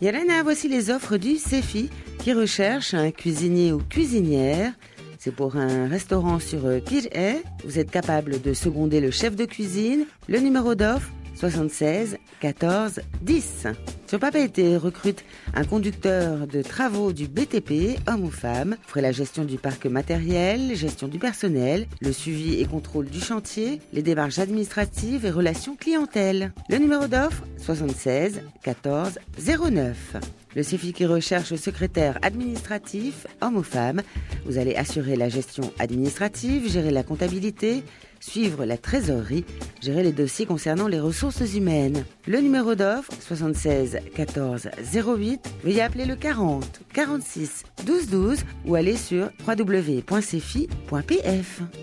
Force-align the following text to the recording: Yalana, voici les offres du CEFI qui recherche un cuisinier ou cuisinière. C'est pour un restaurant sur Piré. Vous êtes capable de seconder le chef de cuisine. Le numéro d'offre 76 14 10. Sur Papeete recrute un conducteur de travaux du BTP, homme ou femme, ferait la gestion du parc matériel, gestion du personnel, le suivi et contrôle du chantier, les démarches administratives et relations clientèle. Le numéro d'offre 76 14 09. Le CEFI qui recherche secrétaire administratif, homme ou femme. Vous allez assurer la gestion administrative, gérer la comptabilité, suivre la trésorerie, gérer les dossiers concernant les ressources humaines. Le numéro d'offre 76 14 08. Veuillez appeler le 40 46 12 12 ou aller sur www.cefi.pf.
Yalana, 0.00 0.44
voici 0.44 0.68
les 0.68 0.90
offres 0.90 1.16
du 1.16 1.36
CEFI 1.36 1.90
qui 2.20 2.32
recherche 2.32 2.94
un 2.94 3.10
cuisinier 3.10 3.72
ou 3.72 3.78
cuisinière. 3.78 4.72
C'est 5.18 5.34
pour 5.34 5.56
un 5.56 5.88
restaurant 5.88 6.38
sur 6.38 6.60
Piré. 6.84 7.42
Vous 7.64 7.80
êtes 7.80 7.90
capable 7.90 8.40
de 8.40 8.54
seconder 8.54 9.00
le 9.00 9.10
chef 9.10 9.34
de 9.34 9.44
cuisine. 9.44 10.06
Le 10.28 10.38
numéro 10.38 10.76
d'offre 10.76 11.10
76 11.34 12.16
14 12.38 13.00
10. 13.22 13.66
Sur 14.08 14.20
Papeete 14.20 14.80
recrute 14.80 15.22
un 15.52 15.64
conducteur 15.64 16.46
de 16.46 16.62
travaux 16.62 17.12
du 17.12 17.28
BTP, 17.28 17.98
homme 18.08 18.24
ou 18.24 18.30
femme, 18.30 18.76
ferait 18.86 19.02
la 19.02 19.12
gestion 19.12 19.44
du 19.44 19.58
parc 19.58 19.84
matériel, 19.84 20.74
gestion 20.74 21.08
du 21.08 21.18
personnel, 21.18 21.86
le 22.00 22.10
suivi 22.12 22.58
et 22.58 22.64
contrôle 22.64 23.04
du 23.04 23.20
chantier, 23.20 23.82
les 23.92 24.00
démarches 24.00 24.38
administratives 24.38 25.26
et 25.26 25.30
relations 25.30 25.76
clientèle. 25.76 26.54
Le 26.70 26.78
numéro 26.78 27.06
d'offre 27.06 27.42
76 27.58 28.40
14 28.62 29.18
09. 29.70 30.16
Le 30.56 30.62
CEFI 30.62 30.94
qui 30.94 31.04
recherche 31.04 31.54
secrétaire 31.56 32.18
administratif, 32.22 33.26
homme 33.42 33.58
ou 33.58 33.62
femme. 33.62 34.00
Vous 34.46 34.56
allez 34.56 34.74
assurer 34.74 35.16
la 35.16 35.28
gestion 35.28 35.70
administrative, 35.78 36.66
gérer 36.66 36.90
la 36.90 37.02
comptabilité, 37.02 37.84
suivre 38.20 38.64
la 38.64 38.76
trésorerie, 38.76 39.44
gérer 39.82 40.02
les 40.02 40.12
dossiers 40.12 40.46
concernant 40.46 40.88
les 40.88 41.00
ressources 41.00 41.54
humaines. 41.54 42.04
Le 42.26 42.40
numéro 42.40 42.74
d'offre 42.74 43.12
76 43.20 43.97
14 44.14 44.70
08. 44.94 45.48
Veuillez 45.64 45.82
appeler 45.82 46.04
le 46.04 46.16
40 46.16 46.80
46 46.92 47.64
12 47.86 48.08
12 48.08 48.44
ou 48.66 48.74
aller 48.74 48.96
sur 48.96 49.30
www.cefi.pf. 49.46 50.08